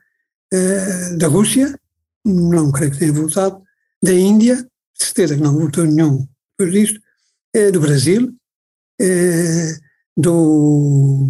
[0.53, 1.77] eh, da Rússia,
[2.25, 3.61] não creio que tenha votado,
[4.03, 6.27] da Índia, certeza que não votou nenhum
[6.57, 6.99] depois disto,
[7.53, 8.33] eh, do Brasil,
[9.01, 9.77] eh,
[10.17, 11.29] do,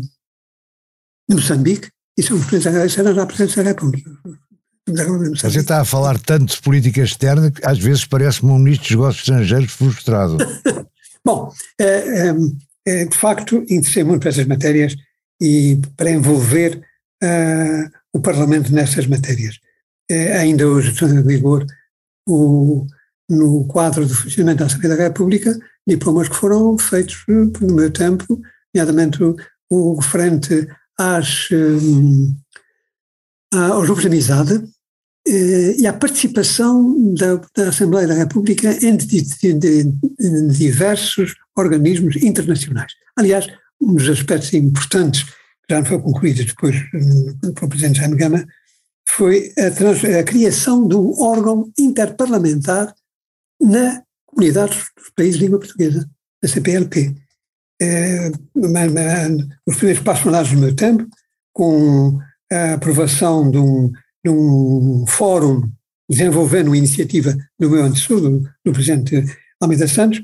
[1.27, 4.09] de Moçambique, e são os presidentes da República.
[4.87, 5.57] Você Moçambique.
[5.57, 9.21] está a falar tanto de política externa que às vezes parece-me um ministro dos negócios
[9.21, 10.37] estrangeiros frustrado.
[11.25, 12.33] Bom, eh,
[12.87, 14.95] eh, de facto, interessei muito para essas matérias
[15.41, 16.81] e para envolver
[18.13, 19.59] o Parlamento nessas matérias.
[20.09, 21.65] Eh, ainda hoje em vigor
[22.27, 22.85] o,
[23.27, 28.39] no quadro do funcionamento da Assembleia da República diplomas que foram feitos no meu tempo,
[28.73, 29.35] nomeadamente o,
[29.69, 30.67] o referente
[30.97, 32.37] às, eh,
[33.57, 34.63] aos grupos de amizade
[35.27, 39.91] e à participação da, da Assembleia da República em de- de- de-
[40.49, 42.91] diversos organismos internacionais.
[43.17, 43.47] Aliás,
[43.81, 45.33] um dos aspectos importantes que
[45.73, 48.45] já não foi concluído depois eh, pelo Presidente Jaime Gama
[49.07, 52.93] foi a, trans- a criação de um órgão interparlamentar
[53.61, 56.07] na comunidade dos países de língua portuguesa,
[56.43, 57.15] a CPLP.
[57.81, 61.07] Eh, ma- ma- os primeiros passos foram dados no meu tempo,
[61.53, 62.19] com
[62.51, 63.91] a aprovação de um,
[64.25, 65.69] de um fórum
[66.09, 69.23] desenvolvendo uma iniciativa do meu antecessor, do, do Presidente
[69.61, 70.23] Almeida Santos,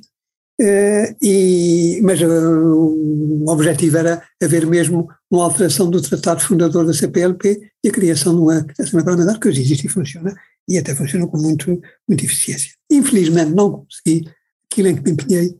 [0.60, 6.94] eh, e, mas eh, o objetivo era haver mesmo uma alteração do tratado fundador da
[6.94, 10.36] CPLP e a criação de uma Assembleia Parlamentar que hoje existe e funciona,
[10.68, 12.72] e até funciona com muito, muita eficiência.
[12.92, 14.30] Infelizmente não consegui
[14.72, 15.56] aquilo em que me empenhei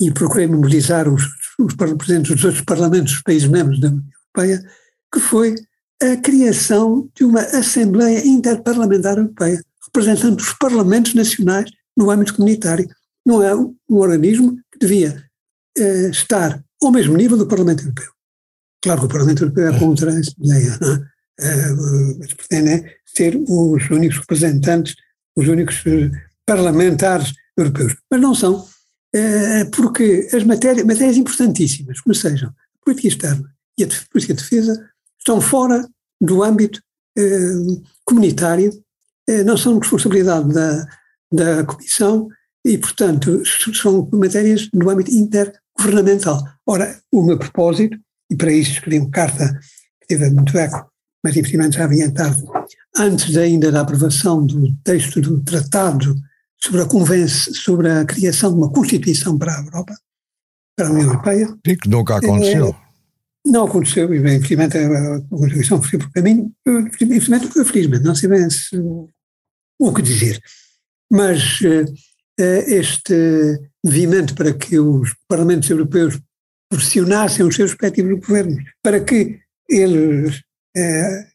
[0.00, 1.22] e procurei mobilizar os,
[1.58, 4.02] os presidentes dos outros parlamentos dos países membros da União
[4.36, 4.62] Europeia,
[5.12, 5.54] que foi
[6.02, 12.88] a criação de uma Assembleia Interparlamentar Europeia, representando os parlamentos nacionais no âmbito comunitário.
[13.24, 15.24] Não é um organismo que devia
[15.78, 18.10] eh, estar ao mesmo nível do Parlamento Europeu.
[18.82, 21.14] Claro que o Parlamento Europeu é contra essa ideia, não é?
[21.40, 21.72] Eh,
[22.18, 24.94] mas pretende ser os únicos representantes,
[25.34, 26.10] os únicos eh,
[26.46, 27.96] parlamentares europeus.
[28.10, 28.66] Mas não são,
[29.12, 34.42] eh, porque as matérias, matérias importantíssimas, como sejam a política externa e a política de
[34.42, 34.90] defesa,
[35.24, 35.88] estão fora
[36.20, 36.80] do âmbito
[37.16, 38.70] eh, comunitário,
[39.26, 40.86] eh, não são responsabilidade da,
[41.32, 42.28] da Comissão
[42.64, 43.42] e, portanto,
[43.74, 46.42] são matérias do âmbito intergovernamental.
[46.66, 47.96] Ora, o meu propósito,
[48.30, 49.58] e para isso escrevi uma carta
[50.00, 50.90] que teve muito eco,
[51.24, 52.42] mas infelizmente já vinha tarde,
[52.96, 56.14] antes ainda da aprovação do texto do tratado
[56.62, 59.94] sobre a, convence, sobre a criação de uma Constituição para a Europa,
[60.76, 62.74] para a União Europeia, Sim, que nunca aconteceu.
[63.44, 68.76] Não aconteceu, infelizmente a Constituição foi caminho, eh, infelizmente, felizmente, não sei bem se,
[69.78, 70.40] o que dizer.
[71.10, 71.84] Mas eh,
[72.40, 76.18] eh, este movimento para que os parlamentos europeus
[76.70, 80.40] pressionassem os seus respectivos governos para que eles
[80.76, 81.26] eh,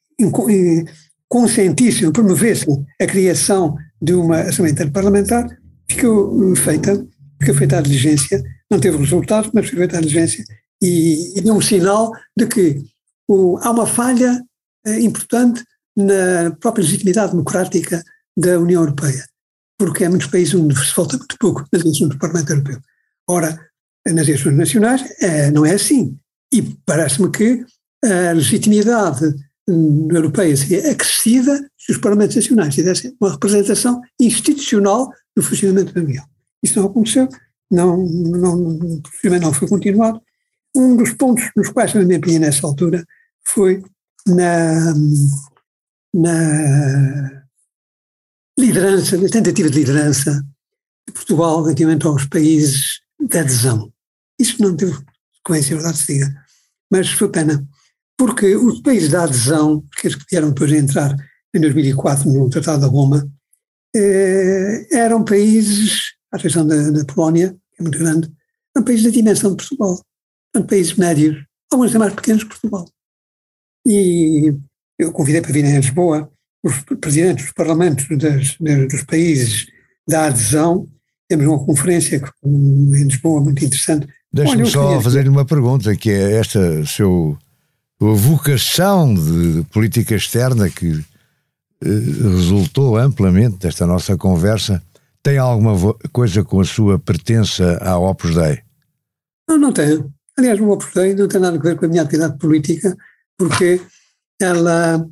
[1.28, 5.48] consentissem, promovessem a criação de uma Assembleia Interparlamentar,
[5.89, 7.06] ficou feita,
[7.39, 10.43] ficou feita a diligência, não teve resultado, mas foi feita a diligência
[10.82, 12.82] e, e deu um sinal de que
[13.28, 14.44] o- há uma falha
[14.86, 15.63] eh, importante
[15.96, 18.04] na própria legitimidade democrática
[18.38, 19.26] da União Europeia,
[19.78, 22.80] porque há muitos países onde se volta muito pouco nas eleições do Parlamento Europeu.
[23.28, 23.60] Ora,
[24.08, 26.18] nas eleições nacionais é, não é assim.
[26.54, 27.65] E parece-me que
[28.04, 29.36] a legitimidade
[30.12, 36.26] europeia seria acrescida se os Parlamentos Nacionais tivessem uma representação institucional no funcionamento da União.
[36.63, 37.30] Isso não aconteceu,
[37.70, 39.02] não, não, o
[39.39, 40.22] não foi continuado.
[40.76, 43.06] Um dos pontos nos quais eu me empenhei nessa altura
[43.44, 43.84] foi
[44.28, 44.94] na,
[46.14, 47.44] na
[48.58, 50.46] liderança, na tentativa de liderança
[51.08, 53.92] de Portugal relativamente aos países de adesão.
[54.40, 54.94] Isso não teve
[55.36, 56.44] sequência, verdade se diga,
[56.92, 57.68] mas foi pena,
[58.18, 61.16] porque os países da adesão, que vieram depois de entrar
[61.54, 63.28] em 2004 no Tratado da Roma,
[63.96, 68.32] eh, eram países, a exceção da, da, Polónia, que é muito grande,
[68.76, 70.00] eram países da dimensão de Portugal,
[70.56, 72.88] eram países médios, alguns até mais pequenos que Portugal.
[73.86, 74.54] E
[74.98, 76.32] eu convidei para vir em Lisboa
[76.64, 78.58] os presidentes dos parlamentos das,
[78.90, 79.68] dos países
[80.08, 80.88] da adesão.
[81.28, 84.08] Temos uma conferência em Lisboa muito interessante.
[84.32, 87.38] Deixe-me só fazer-lhe uma pergunta, que é esta seu
[88.00, 91.04] vocação de política externa que
[91.82, 94.82] eh, resultou amplamente desta nossa conversa,
[95.22, 98.60] tem alguma coisa com a sua pertença à Opus Dei?
[99.48, 100.14] Não, não tenho.
[100.39, 102.95] Aliás, o Dei não tem nada a ver com a minha atividade política,
[103.38, 103.82] porque
[104.41, 105.06] ela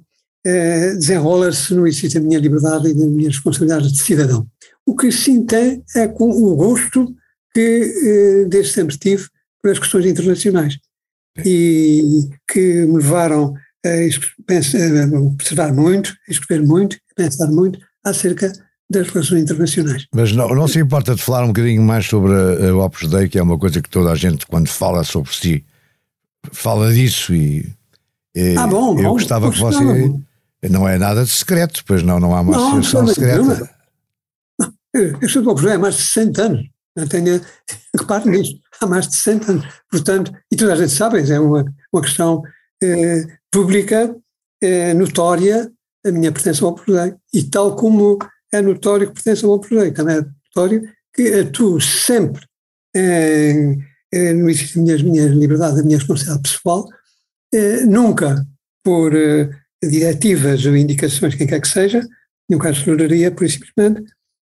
[0.45, 4.47] eh, desenrola-se no exercício da minha liberdade e da minha responsabilidade de cidadão.
[4.85, 7.13] O que sim tem é com o gosto
[7.53, 9.27] que eh, desde sempre tive
[9.61, 10.77] pelas questões internacionais
[11.45, 13.53] e que me levaram
[13.85, 18.49] a observar muito, a escrever muito, a pensar muito acerca
[18.89, 20.07] das relações internacionais.
[20.13, 23.27] Mas não, não se importa de falar um bocadinho mais sobre a, a Opus Dei,
[23.27, 25.65] que é uma coisa que toda a gente, quando fala sobre si,
[26.51, 27.69] fala disso e,
[28.33, 30.13] e ah, bom, eu bom, gostava que você...
[30.69, 33.69] Não é nada de secreto, pois não, não há uma não, associação secreta.
[34.59, 34.73] Não,
[35.21, 37.41] eu sou do Opus Dei há mais de 60 anos, não tenho,
[37.95, 41.63] repare nisso, há mais de 60 anos, portanto, e toda a gente sabe, é uma,
[41.93, 42.41] uma questão
[42.81, 44.15] eh, pública,
[44.61, 45.71] é notória
[46.05, 46.85] a minha pertença ao Opus
[47.33, 48.17] E tal como
[48.51, 52.45] é notório que pertence ao Opus também é notório que atuo sempre
[52.95, 53.83] em,
[54.13, 56.87] em, no exercício da minha, minha liberdade, da minha responsabilidade pessoal,
[57.53, 58.45] eh, nunca
[58.83, 59.49] por eh,
[59.83, 62.01] diretivas ou indicações, quem quer que seja,
[62.49, 64.03] de sobraria, por simplesmente,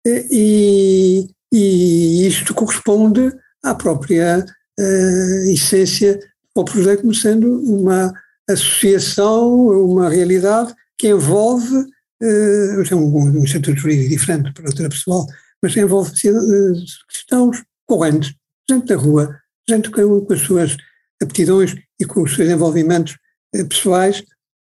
[0.06, 3.32] eh, e, e isto corresponde
[3.63, 4.45] à própria
[4.80, 6.19] uh, essência
[6.56, 8.13] ao projeto como sendo uma
[8.50, 11.86] associação, uma realidade que envolve,
[12.21, 15.25] uh, é um, um instituto jurídico diferente para outra pessoal,
[15.62, 16.73] mas envolve uh,
[17.10, 18.34] questões correntes,
[18.69, 19.36] gente da rua,
[19.69, 20.77] gente com, com as suas
[21.21, 23.17] aptidões e com os seus envolvimentos
[23.56, 24.19] uh, pessoais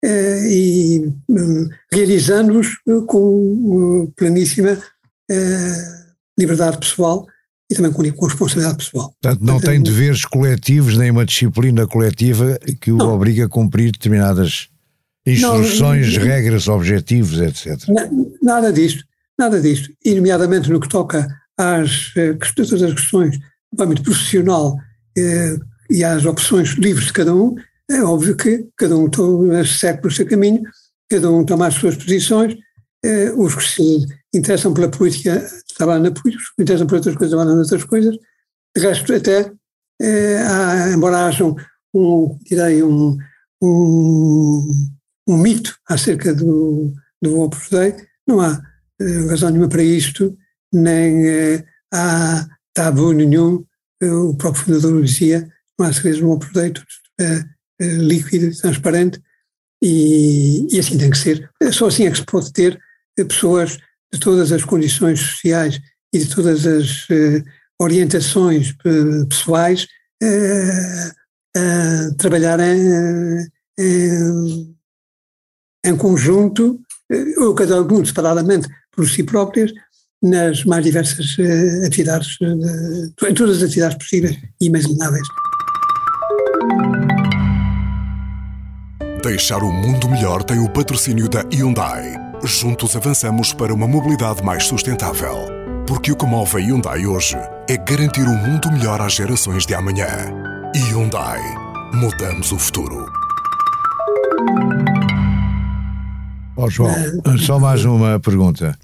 [0.03, 2.75] uh, e um, realizando-os
[3.07, 4.77] com pleníssima
[6.37, 7.25] liberdade pessoal
[7.71, 9.11] e também com, com responsabilidade pessoal.
[9.19, 13.15] Portanto, não Portanto, tem deveres coletivos nem uma disciplina coletiva que o não.
[13.15, 14.69] obriga a cumprir determinadas
[15.25, 17.89] instruções, não, regras, objetivos, etc.
[18.41, 19.03] Nada disto,
[19.37, 19.91] nada disto.
[20.03, 23.37] E, nomeadamente, no que toca às eh, todas as questões
[23.71, 24.77] do âmbito profissional
[25.17, 25.57] eh,
[25.89, 27.55] e às opções livres de cada um,
[27.89, 29.09] é óbvio que cada um
[29.63, 30.63] segue pelo seu caminho,
[31.09, 32.55] cada um toma as suas posições,
[33.03, 37.15] eh, os que se interessam pela política trabalham na política, os que interessam por outras
[37.15, 38.17] coisas trabalham outras coisas.
[38.75, 39.51] De resto, até,
[40.01, 41.55] eh, há, embora haja um,
[41.93, 43.15] um direi, um,
[43.61, 44.67] um,
[45.27, 47.95] um, mito acerca do, do Opus Dei,
[48.27, 48.61] não há
[49.01, 50.37] eh, razão nenhuma para isto,
[50.71, 53.65] nem eh, há tabu nenhum.
[54.01, 56.87] Eh, o próprio fundador dizia, não há segredos no Opus Dei, tudo
[57.19, 57.45] é,
[57.81, 59.21] é líquido, transparente,
[59.81, 61.49] e, e, assim tem que ser.
[61.71, 62.79] Só assim é que se pode ter
[63.27, 63.77] pessoas
[64.13, 65.79] de todas as condições sociais
[66.13, 67.43] e de todas as uh,
[67.79, 69.87] orientações uh, pessoais
[70.23, 72.59] uh, trabalhar
[75.85, 76.79] em, conjunto,
[77.37, 79.71] ou cada um separadamente por si próprias,
[80.21, 81.35] nas mais diversas
[81.85, 85.27] atividades, em todas as atividades possíveis e imagináveis.
[89.21, 92.13] Deixar o mundo melhor tem o patrocínio da Hyundai.
[92.43, 95.47] Juntos avançamos para uma mobilidade mais sustentável.
[95.87, 97.35] Porque o que move a Hyundai hoje
[97.67, 100.07] é garantir um mundo melhor às gerações de amanhã.
[100.75, 101.41] Hyundai.
[101.93, 103.24] Mudamos o futuro.
[106.65, 106.91] Oh, João,
[107.37, 108.75] só mais uma pergunta.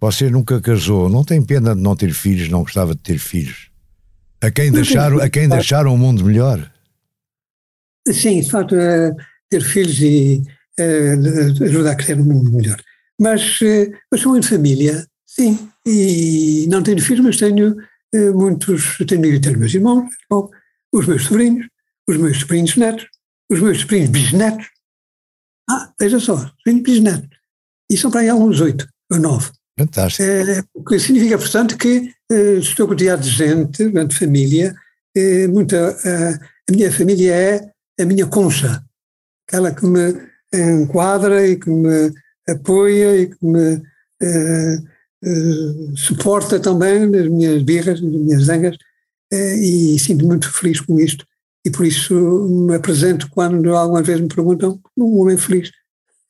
[0.00, 3.70] Você nunca casou, não tem pena de não ter filhos, não gostava de ter filhos?
[4.40, 6.70] A quem deixaram, a quem deixaram um mundo melhor?
[8.08, 8.76] Sim, de facto,
[9.50, 10.42] ter filhos e
[10.78, 12.80] uh, ajudar a criar um mundo melhor.
[13.20, 13.58] Mas,
[14.12, 17.74] mas sou em família, sim, e não tenho filhos, mas tenho
[18.34, 20.08] muitos, tenho, tenho meus irmãos,
[20.92, 21.66] os meus sobrinhos,
[22.08, 23.06] os meus sobrinhos netos,
[23.50, 24.73] os meus sobrinhos bisnetos.
[25.68, 27.38] Ah, veja só, sobrinhos bisnetos.
[27.90, 29.50] E são para aí alguns oito ou nove.
[29.78, 30.22] Fantástico.
[30.22, 34.74] É, o que significa, portanto, que eh, estou rodeado de gente, de família,
[35.16, 36.38] eh, muita, eh,
[36.68, 38.82] a minha família é a minha concha,
[39.46, 40.14] aquela que me
[40.52, 42.12] enquadra e que me
[42.48, 43.82] apoia e que me
[44.22, 44.76] eh,
[45.24, 48.76] eh, suporta também nas minhas birras, nas minhas zangas,
[49.32, 51.26] eh, e sinto muito feliz com isto.
[51.64, 55.70] E por isso me apresento quando alguma vez me perguntam um homem feliz.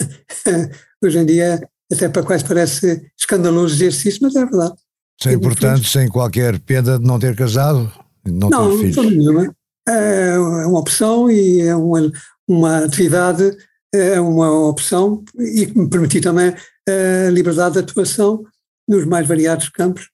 [1.02, 1.60] Hoje em dia
[1.92, 4.74] até para quais parece escandaloso dizer isso, mas é verdade.
[5.20, 7.90] Sem, portanto, sem qualquer pena de não ter casado,
[8.24, 8.96] não, não ter filhos.
[8.96, 9.56] Não, nenhuma.
[9.86, 12.10] É uma opção e é uma,
[12.48, 13.56] uma atividade,
[13.94, 16.54] é uma opção e que me permitiu também
[16.88, 18.44] a liberdade de atuação
[18.88, 20.08] nos mais variados campos,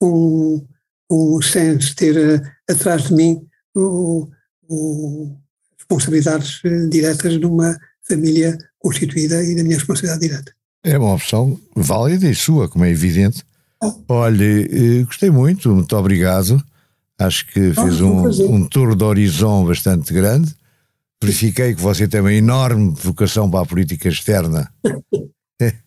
[0.00, 0.66] com,
[1.08, 4.28] com, sem ter uh, atrás de mim o,
[4.68, 5.36] o,
[5.78, 10.52] responsabilidades uh, diretas de uma família constituída e da minha responsabilidade direta.
[10.84, 13.44] É uma opção válida e sua, como é evidente.
[14.08, 16.62] Olha, eh, gostei muito, muito obrigado.
[17.18, 20.52] Acho que fez um, um tour de horizonte bastante grande.
[21.22, 24.72] Verifiquei que você tem uma enorme vocação para a política externa.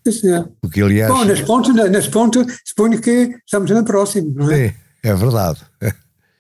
[0.08, 1.12] Sim, o que aliás.
[1.12, 4.68] Bom, nesse ponto, nesse ponto, suponho que estamos bem próximos, não é?
[5.04, 5.60] É, é verdade.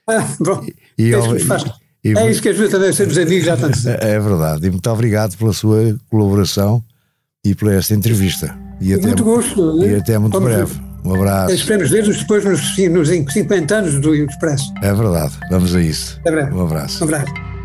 [0.08, 0.64] Ah, bom,
[1.00, 1.64] e, faz,
[2.06, 4.68] e, é isso que ajuda também a sermos amigos já tanto É verdade.
[4.68, 6.84] E muito obrigado pela sua colaboração
[7.44, 8.56] e por esta entrevista.
[8.80, 9.84] E até, muito gosto.
[9.84, 10.80] E até muito Vamos breve.
[11.04, 11.54] Um abraço.
[11.54, 14.72] Esperemos ver-nos depois nos, nos 50 anos do Expresso.
[14.82, 15.34] É verdade.
[15.50, 16.20] Vamos a isso.
[16.26, 16.32] É.
[16.32, 17.04] Um abraço.
[17.04, 17.55] Um abraço.